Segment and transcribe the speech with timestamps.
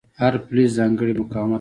[0.19, 1.49] هر فلز ځانګړی مقاومت لري.